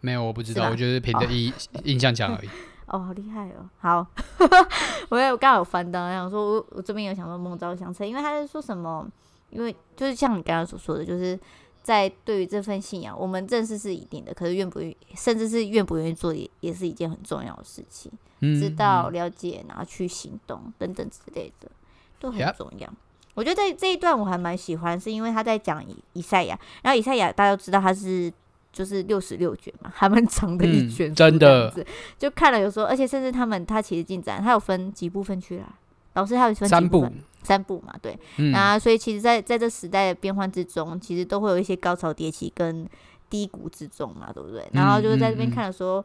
[0.00, 0.70] 没有，我不知道。
[0.70, 1.52] 我就是凭着印
[1.84, 2.48] 印象讲而已。
[2.88, 3.68] 哦，好厉害哦！
[3.78, 4.06] 好，
[5.10, 9.06] 我我刚好有翻到，想说我我这边有想说蒙招相称，因为他在说什么？
[9.50, 11.38] 因为就是像你刚刚所说的，就是。
[11.82, 18.10] 在对于这份信仰，我们认识是一定的，可是愿不愿意，甚至是愿不愿意做，也也是一件很重要的事情。
[18.40, 21.70] 嗯、知道、了解，然后去行动等等之类的，
[22.18, 22.90] 都很重要。
[23.34, 28.32] 我觉得这这一段我还蛮喜欢，是因为他在讲以以赛亚，然后以赛亚大家都知道他是
[28.72, 31.86] 就是六十六卷嘛，还蛮长的一卷，嗯，真的。
[32.18, 35.74] 就看了有时候，而且甚至他们他其实进展，他有分几部分去啦。
[36.20, 37.12] 老师他有分三部分？
[37.42, 42.86] 三部嘛，对，嗯、啊，所以其实在在这时代的变换之中，其实都会有一些高潮迭起跟
[43.30, 44.68] 低谷之中嘛，对不对？
[44.74, 46.04] 然后就是在这边看的时候，嗯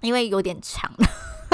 [0.00, 0.90] 因为有点长，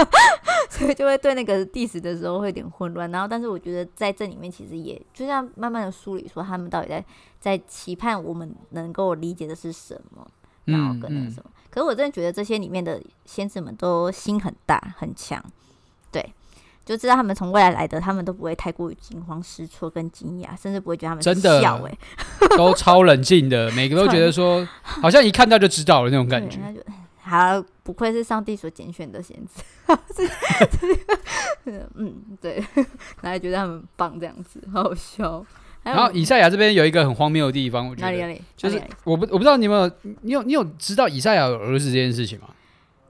[0.71, 3.11] 所以就会对那个历史的时候会有点混乱。
[3.11, 7.05] 然后，但是我觉得在这里面其实也就像慢慢的梳理说，他们到底在
[7.41, 10.25] 在期盼我们能够理解的是什么，
[10.67, 11.51] 然后跟那个什么。
[11.69, 15.45] 可是我真的觉得这些里面的先知们都心很大很强，
[16.13, 16.33] 对。
[16.85, 21.63] 就知道他们从未来来的，他们都不会太过于惊慌失措跟惊讶，甚至不会觉得他们真的
[22.57, 26.59] 都超冷静的，每个都觉得说，好像一看到就知道了那种感觉。
[27.23, 29.63] 好，不愧是上帝所拣选的先知。
[31.95, 32.65] 嗯，对，
[33.23, 35.45] 然后觉得他们很棒，这样子好好笑。
[35.83, 39.91] 然后以赛亚这边有一个很荒谬的地方，我觉得哪里哪里就是我不我不知道你有没有
[40.23, 42.49] 你有你有知道以赛亚有儿子这件事情吗？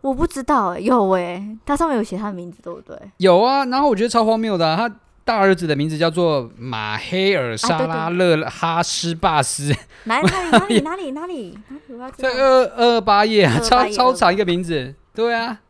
[0.01, 2.97] 我不知道、欸，有哎、欸，他上面有写他的名字，对不对？
[3.19, 11.59] 有啊，然后我觉得超荒谬的、啊，他大儿子的名字叫做马黑尔沙拉勒哈斯巴斯，哪里哪里哪里哪里
[11.89, 12.13] 哪里？
[12.17, 15.61] 在二 二八页啊，超超长一个名字，对啊，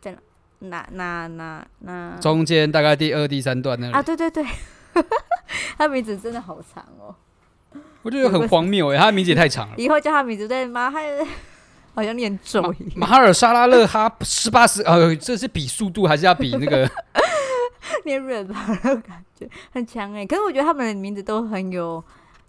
[0.00, 0.16] 在
[0.60, 2.16] 哪哪哪哪？
[2.20, 4.44] 中间大概第二第三段那里啊，对对对，
[5.76, 7.14] 他 名字真的好长哦，
[8.02, 11.24] 我觉得很荒谬哎、欸，他的名字也太长了，以后叫他名字对马黑。
[11.94, 12.92] 好像念咒语。
[12.96, 16.90] 马哈尔沙拉勒哈十八十，呃， 这是比速度还是要比那个
[18.04, 18.46] 念 rap
[18.82, 20.26] 的感觉很强哎。
[20.26, 22.02] 可是我觉得他们的名字都很有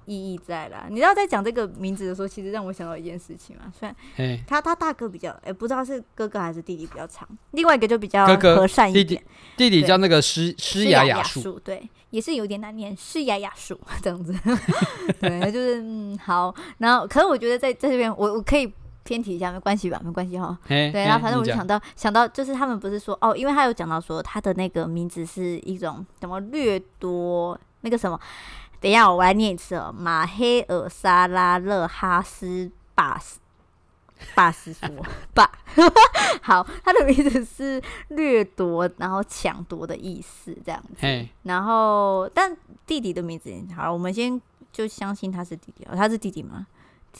[0.06, 0.86] 意义在啦。
[0.90, 3.72] 你知道在讲这个名字的时候，其实让我想到一件事情嘛。
[3.78, 7.28] 虽然他他大哥比较，哎，不知道是哥哥还是弟弟比较长。
[7.52, 9.22] 另外一个就比较和善一点。
[9.58, 14.34] 弟弟叫那个施施雅雅树，对，也是有点难念，施雅雅树这样子。
[15.20, 16.54] 对，就是嗯好。
[16.80, 18.72] 然后，可是我觉得在在这边，我我可以。
[19.06, 20.58] 偏题一下没关系吧，没关系哈。
[20.68, 28.20] 对，然后反正我就想到想到，就是他们不是说哦，因为他有讲到说他的那个名字是一种什么掠夺那个什么，
[28.82, 33.40] 等一下我来念一次哦，马黑尔沙拉勒哈斯巴斯
[34.34, 34.90] 巴斯说
[35.36, 35.52] 巴，
[36.42, 41.06] 好，他的名字是掠夺然后抢夺的意思这样子。
[41.44, 44.42] 然后但弟弟的名字好，我们先
[44.72, 46.66] 就相信他是弟弟哦，他是弟弟吗？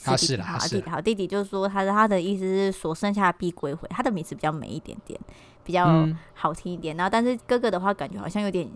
[0.04, 5.18] 他是啦，弟弟好，弟弟就是说，他的他的意思是所剩下的必归回，他的名字比较美一点点，
[5.64, 6.94] 比较好听一点。
[6.94, 8.70] 嗯、然后，但是哥哥的话，感觉好像有点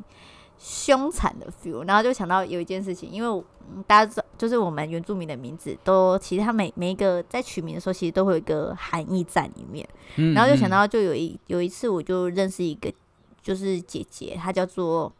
[0.58, 1.86] 凶残的 feel。
[1.86, 3.44] 然后就想到有一件事情，因为
[3.86, 9.88] 大家知道，就是我们原住民的名字都其实他每每一个在取名的时候，其实都会有一个含义在里面。
[10.16, 12.92] 嗯、然后就想到，就有一有一次，我就认识一个
[13.40, 15.12] 就是姐姐，她叫做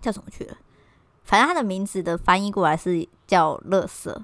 [0.00, 0.56] 叫什么去了？
[1.24, 4.14] 反正她的名字的翻译过来是叫“垃圾”。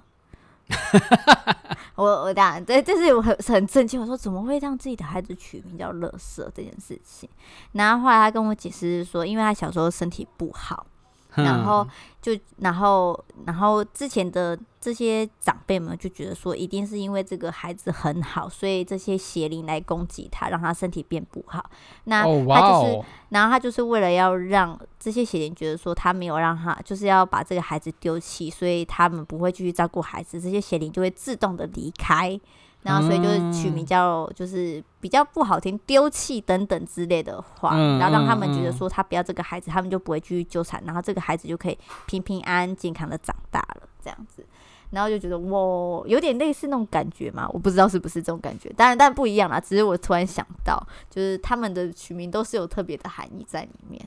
[1.94, 4.00] 我我当然，对，就是我很很震惊。
[4.00, 7.28] 我说怎么会让自己的孩子取名叫“乐色”这件事情？
[7.72, 10.86] 然后后来他跟我解释说，因为他小时候身体不好。
[11.34, 11.86] 然后
[12.20, 21.64] 就，然后，然后之前的这些长辈们就觉得说，一定是因为这个孩子很好，所以这些邪灵来攻击他，让他身体变不好。
[22.04, 23.04] 那他就是，oh, wow.
[23.30, 32.38] 然后他就是为了要让这些邪灵觉得说，他没有让他，就是要把这个孩子丢弃，所以他们不会继续照顾孩子，这些邪灵就会自动的离开。
[32.82, 44.44] 然后，所以就是取名叫，就是比较不好听，丢弃等等之类的话，嗯、然后让他们觉得说他不要这个孩子，嗯、他们就不会继续纠缠，然后这个孩子就可以平平安安、健康的长大了，这样子。
[44.90, 49.58] 然后就觉得哇，有点类似那种感觉嘛，我不知道是不是这种感觉，当然，但不一样啦。
[49.58, 54.06] 只是我突然想到，就是他们的取名都是有特别的含义在里面。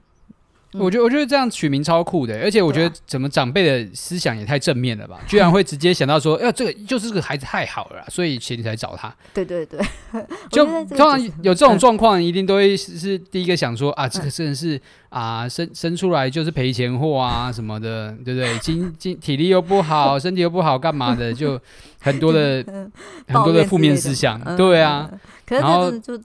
[0.74, 5.22] 我觉得我觉得这样取名超酷的，而且我觉得怎么长辈的思想也太正面了吧？
[5.26, 9.14] 居然会直接想到说，哎，这个就是这个孩子太好了，所以前你才找他。
[9.34, 9.80] 对对对，
[10.52, 18.58] 就通常有这种状况，一定都会是第一个想说啊，这个真的是啊，生生出来就是赔钱货啊什么的，对不对？
[18.60, 21.34] 经经体力又不好，身体又不好，干嘛的？
[21.34, 21.58] 就
[22.02, 22.62] 很多的
[23.28, 25.10] 很多的负面思想，对啊。
[25.48, 26.20] 然后就。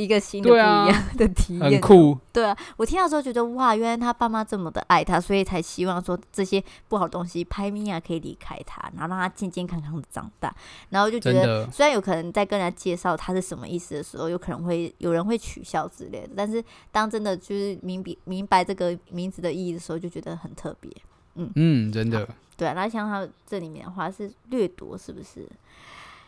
[0.00, 2.18] 一个新的不一样的体验，很酷。
[2.32, 10.54] 对啊，我听到时候觉得哇，原来他爸妈这么的爱他，所以才希望说这些不好的东西，拍咪啊可以离开他，然后让他健健康康的长大。
[10.90, 20.90] 然后就觉得，虽然有可能在跟人家介绍他是什么意思的时候，有可能会有人会取笑之类的，但是当真的就是明白明白这个名字的意义的时候，就觉得很特别。
[21.36, 22.28] 嗯嗯，真的。
[22.56, 25.48] 对啊，然后像他这里面的话是掠夺，是不是？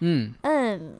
[0.00, 0.94] 嗯嗯。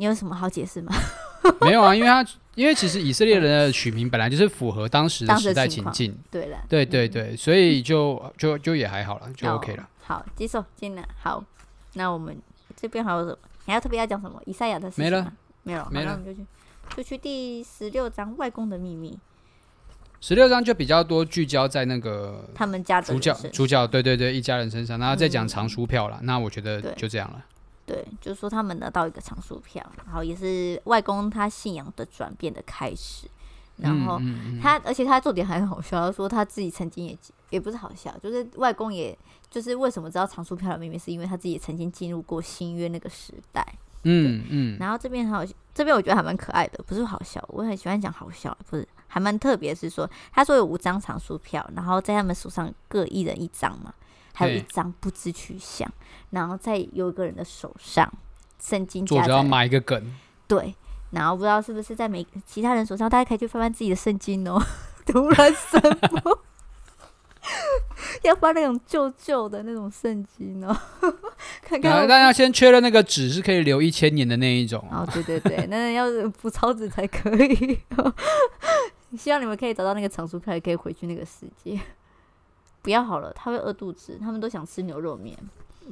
[0.00, 0.90] 你有什么好解释吗？
[1.60, 9.86] 没有啊，因为他因为其实以色列人的取名本来就是符合当时的时代情境，对了，对对对，所以就就就也还好了，就 OK 了。
[10.02, 11.06] 好，接受进来。
[11.22, 11.44] 好，
[11.92, 12.34] 那我们
[12.74, 13.36] 这边还有什么？
[13.66, 14.40] 你还要特别要讲什么？
[14.46, 15.32] 以赛亚的事情没了，
[15.64, 16.46] 没有，没了，我们就去
[16.96, 19.18] 就去第十六章外公的秘密。
[20.22, 26.18] 十六章就比较多聚焦在那个他们家主角主角，对对对，一家人身上，然后再讲藏书票了。
[26.22, 27.44] 那我觉得就这样了。
[27.90, 33.26] 对，就是说他们拿到一个长书票，然后也是外公他信仰的转变的开始。
[33.78, 34.20] 然后
[34.62, 39.18] 他，而且他重点还很好笑，他说他自己曾经也也不是好笑，就是外公也
[39.50, 43.66] 就是为什么知道长书票的秘密，是因为他自己曾经进入过新约那个时代。
[44.04, 44.76] 嗯嗯。
[44.78, 53.92] 然后这边还有这边我觉得还蛮可爱的，不是好笑，我很喜欢讲好笑，不是还蛮特别，是说他说有五张长书票，然后在他们手上各一人一张嘛，
[54.40, 55.88] 还有一张不知去向，
[56.30, 58.12] 然后在有一个人的手上，
[58.58, 60.02] 圣经作者要埋一个梗，
[60.48, 60.74] 对。
[61.10, 64.62] 然后不知道是不是在每其他人手上，大家可以去翻翻自己的圣经哦。
[65.04, 65.76] 突然什
[66.22, 66.38] 么
[68.22, 70.76] 要翻那种旧旧的那种圣经哦？
[71.62, 75.04] 看看，大家先确认那个纸是可以留一千年的那一种哦。
[75.12, 76.06] 对对对，那要
[76.40, 77.80] 补钞纸才可以。
[79.18, 81.80] 希望你们可以找到那个藏书票，也可以回去那个世界。
[82.82, 85.36] 不要好了，他会饿肚子，他们都想吃牛肉面。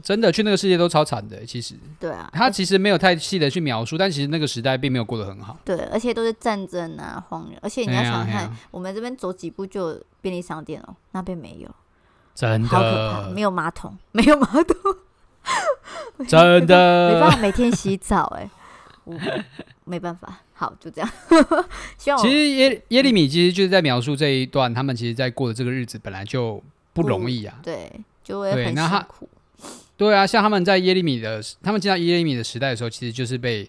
[0.01, 1.75] 真的去那个世界都超惨的，其实。
[1.99, 2.31] 对啊。
[2.33, 5.59] 他其实没有太细的去描述，但其实那个时代并没有过得很好。
[5.65, 11.69] 对，而且都是战争啊，荒原，而且你要想想看，我们这边走几步就有便利商店哦，那边没有。
[12.35, 12.69] 真的。
[12.69, 14.77] 好可怕，没有马桶， 没有马桶。
[16.29, 17.15] 真的。
[17.15, 18.49] 没办法每天洗澡哎，
[19.03, 19.19] 我
[19.85, 20.39] 没办法。
[20.55, 21.11] 好，就这样。
[21.99, 22.21] 希望。
[22.21, 26.63] 其实耶耶利米其实就是在描述这一段，他们其实在过的这个日子本来就
[27.03, 27.59] 不容易啊。
[27.63, 27.91] 对，
[28.23, 29.29] 就会很辛苦。
[29.97, 33.69] 对啊，像他们在耶利米的，他们进到耶利米的时代的时候，其实就是被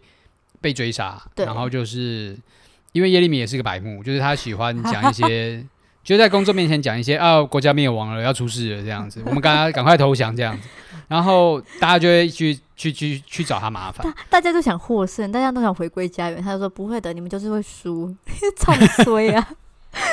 [0.62, 2.38] 被追杀，然后就是
[2.92, 5.66] 因为耶利米也是个白目，就是他喜欢讲一些，
[6.04, 10.68] 就在工作面前讲一些啊，国家灭亡了，要出事了这样子，我们赶快赶快投降这样子，
[11.08, 18.16] 然后大家就会去去去去找他麻烦，大家都想获胜，大家都想回归家园，他就说不会的，你们就是会输，
[18.56, 19.50] 唱衰啊，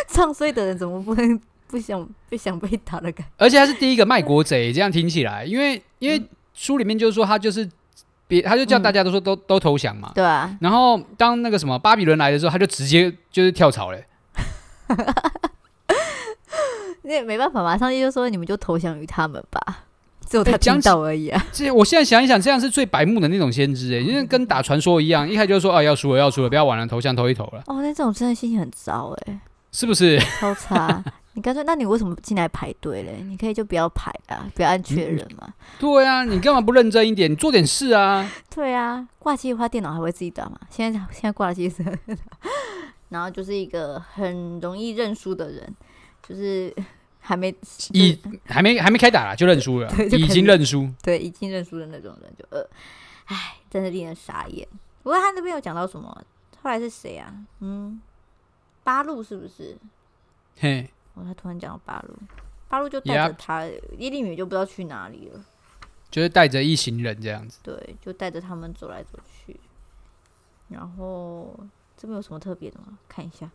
[0.09, 1.39] 唱衰的人怎么不能？
[1.69, 6.23] 不想不想被打的感觉，而且他是第一个卖国贼，这样听起来，因为因为
[6.55, 7.69] 书里面就是说他就是
[8.29, 10.57] 别，他就叫大家都说都、嗯、都投降嘛，对啊。
[10.61, 14.07] 然后当那个什么巴比伦来的时候，他就直接就是跳槽嘞。
[17.03, 19.85] 那也没办法嘛，上帝就说你们就投降于他们吧，
[20.29, 21.45] 只有他听到而已啊。
[21.53, 27.63] 这我现在想一想，这样是最白目的那种先知哎，因为跟打传说一样，一开始就说啊要输了要输了，不要玩了，投降投一投了。
[27.67, 29.39] 哦，那这种真的心情很糟哎，
[29.71, 30.19] 是不是？
[30.41, 31.05] 超差。
[31.37, 33.23] 你干脆，那你为什么进来排队嘞？
[33.23, 35.53] 你可以就不要排啊，不要按确认嘛、嗯。
[35.79, 37.31] 对啊，你干嘛不认真一点？
[37.31, 38.27] 你做点事啊。
[38.49, 40.59] 对啊，挂机的话，电脑还会自己打嘛。
[40.71, 41.85] 现在现在挂机是，
[43.11, 45.77] 然后就是一个很容易认输的人，
[46.27, 46.75] 就是
[47.21, 47.55] 还没
[47.93, 50.89] 已还没还没开打啦，就认输了，已经认输。
[51.03, 52.67] 对，已经认输的那种人就呃，
[53.27, 54.67] 唉，真的令人傻眼。
[55.03, 56.09] 不过他那边有讲到什么？
[56.63, 57.31] 后来是谁啊？
[57.61, 58.01] 嗯，
[58.83, 59.77] 八路是不是？
[60.59, 60.89] 嘿。
[61.17, 62.15] 哦，他突然讲到八路，
[62.69, 65.43] 八路就带着他.耶利米就不知道去哪里了，
[66.11, 67.59] 就是带着一行人这样子。
[67.63, 69.59] 对，就带着他们走来走去。
[70.69, 71.59] 然后
[71.97, 72.99] 这边有什么特别的吗？
[73.09, 73.49] 看一下，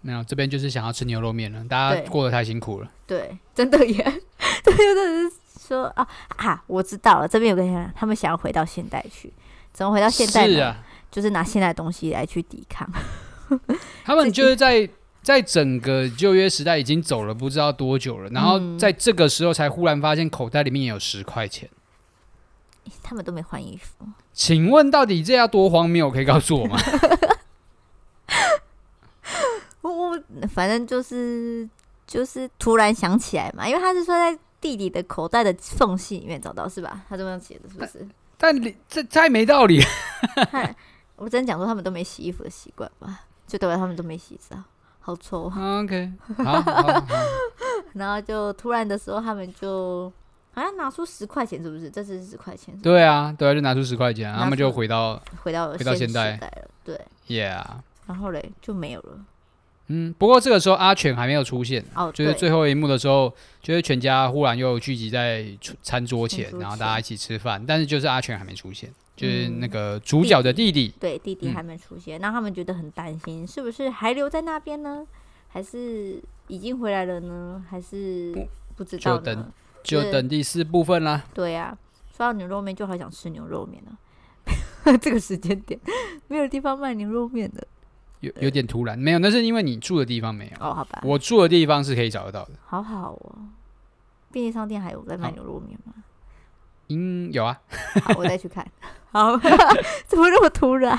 [0.00, 1.62] 没有，这边就是想要吃牛肉面了。
[1.66, 2.90] 大家过得太辛苦了。
[3.06, 4.22] 对，真的耶。
[4.62, 9.30] 这边就是说啊啊，我知道了，这边有个人，他们想要回到现代去，
[9.74, 10.54] 怎么回到现代呢？
[10.54, 12.90] 是啊，就是拿现代东西来去抵抗。
[14.04, 14.88] 他们 就是在。
[15.22, 21.68] 在整个旧约时代已经走了不知道多久了，然后在这个时候才忽然发现口袋里面也有十块钱。
[23.02, 24.06] 他们都没换衣服。
[24.32, 26.10] 请问到底这要多荒谬？
[26.10, 26.78] 可以告诉我吗？
[29.82, 30.20] 我我
[30.52, 31.68] 反正就是
[32.06, 37.02] 就是突然想起来嘛，因为他是说在弟弟的口袋的缝隙里面找到是吧？
[37.08, 38.06] 他这么写的是不是？
[38.38, 39.82] 但你这太没道理。
[41.16, 44.56] 我真讲说他们都没洗衣服的习惯吧，就代表他们都没洗澡。
[45.00, 46.12] 好臭，OK，
[46.44, 47.06] 好，好，好，
[47.94, 50.12] 然后就突然的时候，他们就
[50.52, 51.88] 好像拿出十块钱，是不是？
[51.90, 52.76] 这是十块钱。
[52.80, 56.50] 对啊，对啊，就拿出十块钱，他们就回到回到回到现代了。
[56.84, 57.64] 对，Yeah。
[58.06, 59.18] 然后嘞就没有了。
[59.92, 65.44] 嗯，不过这个时候阿全还没有出现，哦，就是最后一幕的时候，就是全家忽然又聚集在
[65.82, 68.88] 餐桌前，然后大家一起吃饭，但是就是阿全还没出现。
[69.20, 75.06] 就是那个主角的弟弟，弟弟对，弟弟还没出现，那、嗯、他们觉得很担心，是不是还留在那边呢？
[75.48, 77.62] 还是已经回来了呢？
[77.68, 78.32] 还是
[78.76, 79.18] 不知道？
[79.18, 79.52] 就等
[79.82, 81.22] 就等第四部分啦。
[81.34, 81.76] 对呀、啊，
[82.16, 84.96] 说到牛肉面，就好想吃牛肉面了。
[85.02, 85.78] 这个时间点
[86.26, 87.66] 没有地方卖牛肉面的，
[88.20, 88.98] 有有点突然。
[88.98, 90.66] 没有，那是因为你住的地方没有。
[90.66, 91.02] 哦，好吧。
[91.04, 92.52] 我住的地方是可以找得到的。
[92.64, 93.36] 好好哦，
[94.32, 95.92] 便利商店还有在卖牛肉面吗？
[96.88, 97.60] 嗯，有啊。
[98.02, 98.66] 好，我再去看。
[99.12, 99.36] 好，
[100.06, 100.96] 怎么那么突然？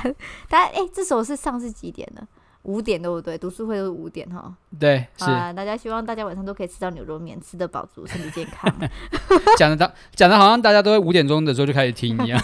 [0.50, 2.28] 大家，哎、欸，这时候是上次几点呢？
[2.64, 3.36] 五点对不对？
[3.38, 4.54] 读书会都是五点哈。
[4.80, 5.26] 对，是。
[5.26, 8.72] 大家希望大家晚上都可以吃到牛肉面，吃得饱足，身体健康。
[9.58, 12.40] 讲的当讲的好像大家都会五点钟的时候就开始听一样。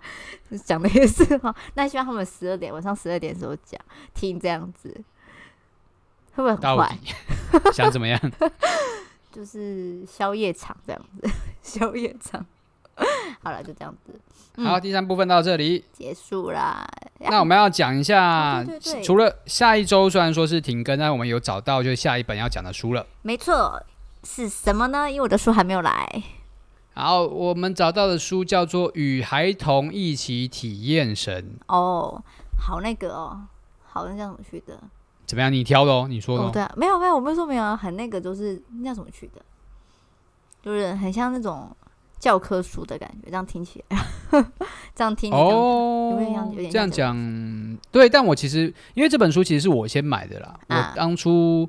[0.66, 1.54] 讲的也是哈。
[1.74, 3.80] 那希望他们十二点晚上十二点的时候讲
[4.12, 4.88] 听这样子，
[6.34, 6.98] 会不会很快？
[7.72, 8.20] 想怎么样？
[9.32, 11.30] 就是宵夜场这样子，
[11.62, 12.44] 宵夜场。
[13.42, 14.18] 好了，就这样子。
[14.56, 16.86] 嗯、好，第三部分到这里结束啦。
[17.18, 23.04] 那我们要讲一下，啊、对对对除了下一周虽然说是停更，但我们有找到就是下一本要讲的书了。
[23.22, 23.82] 没错，
[24.22, 25.10] 是什么呢？
[25.10, 26.22] 因为我的书还没有来。
[26.94, 31.42] 好，我们找到的书叫做《与孩童一起体验神》。
[31.66, 32.22] 哦，
[32.56, 33.40] 好那个哦，
[33.84, 34.78] 好，那叫什么去的？
[35.26, 35.52] 怎么样？
[35.52, 36.46] 你挑的哦，你说的、哦。
[36.46, 39.42] 哦，对啊，没有没有，我没有说没有，很那个，就是那叫什么去的？
[40.62, 41.76] 就是很像那种。
[42.24, 43.98] 教科书的感觉，这样听起来，
[44.96, 47.14] 这样听哦，有点有点这样讲，
[47.92, 48.08] 对。
[48.08, 50.58] 但我其实因为这本书其实是我先买的啦。
[50.68, 51.68] 啊、我当初，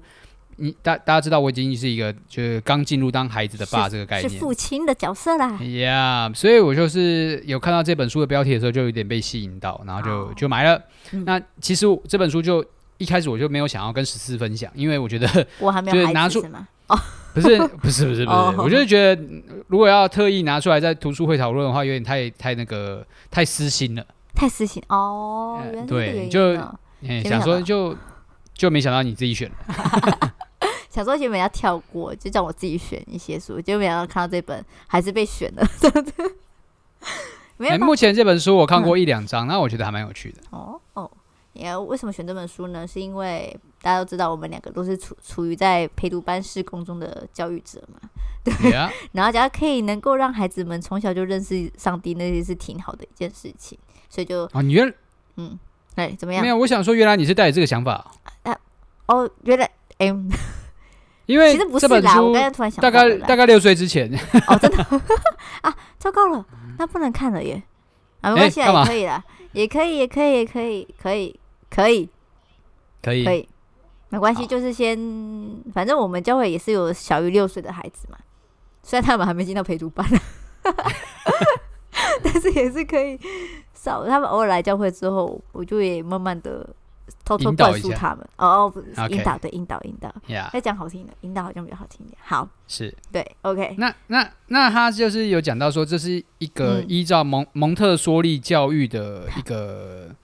[0.56, 5.62] 你大大家知道，我已经是一个就是刚进入当孩子的爸这个概念，是父亲的角色啦。
[5.62, 10.82] 呀，yeah, 所以我就是有看到这本书的标题的时候，就有点被吸引到，然后就、哦、就买了。
[11.12, 12.64] 嗯、那其实这本书就
[12.98, 16.42] 一开始我就没有想要跟十四分享，因为我觉得我还没有拿出
[16.88, 16.98] 哦。
[17.36, 19.22] 不是 不是不是不是，我就是觉得
[19.68, 25.62] 如果要特意拿出来在读书会讨论的话，有点太太那个太私心了，太私心哦。
[25.86, 26.56] 对，就
[27.26, 27.94] 想说就
[28.54, 30.32] 就没想到你自己选了，
[30.90, 36.12] 想说前面要跳过，就叫我自己选一些书，就没想到看到这本还是被选了， 真的。
[37.58, 40.40] 没，目前这本书我看过一两章，那我觉得还蛮有趣的。
[40.52, 41.12] 哦哦。
[41.56, 42.86] 也为什么选这本书呢？
[42.86, 48.00] 是因为大家都知道，我们两个都是处处于在陪读班施工中的教育者嘛，
[48.44, 48.54] 对。
[48.72, 48.92] Yeah.
[49.14, 53.78] 然后，假如可以能够让孩子们从小就认识上帝，那些是挺好的一件事情。
[54.10, 54.94] 所以就啊，你原
[55.38, 55.58] 嗯，
[55.96, 56.44] 哎，怎么样？
[56.44, 58.12] 没有，我想说，原来你是带着这个想法。
[58.44, 58.58] 啊，
[59.08, 60.08] 哦，原来，哎，
[61.26, 64.12] 因为其实不是啦，我刚才突然想到，大概大概六岁之前。
[64.48, 64.84] 哦，真的
[65.62, 66.46] 啊，糟糕了，
[66.78, 67.64] 那不能看了耶。
[68.22, 71.40] 啊，没关系啊，也可以啦，也可以，也可以，也可以，可以。
[71.76, 72.10] 可以，
[73.04, 73.50] 可以，可以，
[74.10, 74.98] 没关系，就是先，
[75.74, 78.18] 反正我们教会也是有小于六岁的孩子嘛，
[78.82, 80.08] 虽然他们还没进到陪读班，
[82.24, 83.20] 但是也是可以
[83.74, 84.06] 少。
[84.06, 86.66] 他们偶尔来教会之后，我就也慢慢的
[87.26, 88.26] 偷偷灌输他们。
[88.38, 90.14] 哦哦，不是引导，对，引导，引导。
[90.54, 92.18] 再讲好听的，引导好像比较好听一点。
[92.24, 93.76] 好，是对，OK。
[93.78, 100.16] 那那那他就是有讲到说，这是一个依照蒙蒙特梭利教育的一个。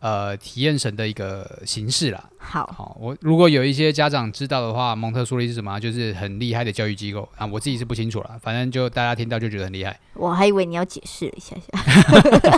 [0.00, 2.24] 呃，体验神的一个形式啦。
[2.38, 5.78] 好，好，我如果有一些家长知道的话，蒙特梭利是什么？
[5.80, 7.44] 就是很厉害的教育机构啊。
[7.44, 9.98] 我自己是不清楚了，反正就大家听到就觉得很厉害。
[10.14, 11.66] 我还以为你要解释一下下，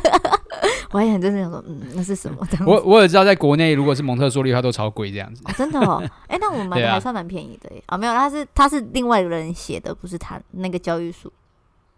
[0.93, 2.47] 我还很认真想说，嗯，那是什么？
[2.67, 5.43] 我我也知道，在国内如果是蒙特梭利它，都超贵这样子。
[5.47, 7.83] 哦、真的哦，哎、欸，那我买的 还算蛮便宜的耶。
[7.87, 11.33] 啊、哦，没有，他是他是另外一个人写的，不是他那个教育书，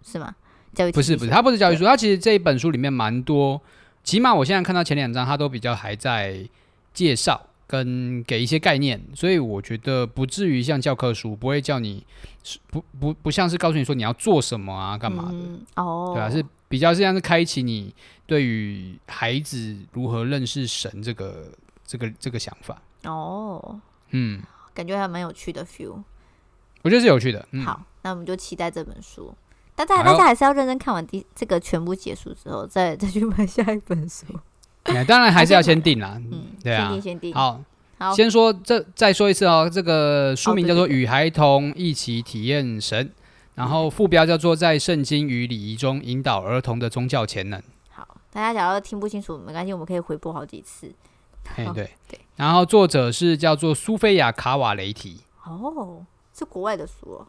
[0.04, 0.32] 是吗？
[0.72, 3.60] 教育不是不是，他不是教育书，他其实这一本书里面蛮多。
[4.04, 6.48] 起码我现在看到前两章，他都比较还在
[6.92, 12.04] 介绍跟给一些概念，所以我觉得不至于像教科书，不会叫你
[12.70, 17.94] 不不不像是告诉你说你要做什么啊干嘛的、嗯、哦，对啊，是比较像是开启你
[18.26, 21.52] 对于孩子如何认识神这个
[21.84, 22.82] 这个这个想法。
[23.04, 23.80] 哦，
[24.10, 24.42] 嗯，
[24.74, 26.02] 感觉还蛮有趣的 feel，
[26.82, 27.46] 我觉得是有趣的。
[27.52, 29.34] 嗯、好，那我们就期待这本书。
[29.84, 34.26] 大家，大家还是要认真看完第这个全部结束之后，再再去买下一本书。
[35.06, 36.20] 当然还是要先订啦。
[36.32, 37.34] 嗯，对啊，先订先订。
[37.34, 37.60] 好，
[37.98, 39.70] 好，先说这，再说一次哦。
[39.72, 43.06] 这个书名叫做《与孩童一起体验神》，
[43.54, 47.60] 然后副标叫做《在圣经与礼仪中引导儿童的宗教潜能》。
[47.90, 50.92] 好，大家假如听不清楚，没关系，我们可以回播好几次。
[51.56, 52.18] 哎，对对。
[52.34, 55.20] 然后作者是叫做苏菲亚卡瓦雷提。
[55.44, 56.04] 哦，
[56.36, 57.26] 是国外的书哦。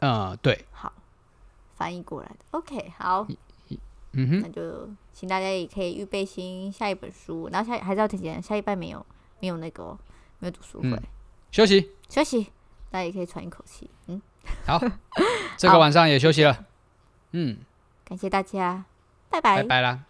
[0.00, 0.66] 嗯，对。
[0.72, 0.92] 好。
[1.76, 3.26] 翻译过来的，OK，好，
[4.12, 9.04] 嗯哼，那就请大家也可以预备新下一本书，然后下还是要提前，下一半没有
[9.40, 9.98] 没有那个、哦、
[10.38, 11.02] 没有读书会，嗯、
[11.50, 11.90] 休息。
[12.08, 12.44] 休息，
[12.90, 14.20] 大家也可以喘一口气，嗯，
[14.66, 14.80] 好，
[15.58, 16.64] 这个晚上也休息了，
[17.32, 17.58] 嗯，
[18.04, 18.84] 感谢大家，
[19.28, 20.04] 拜拜，拜拜啦。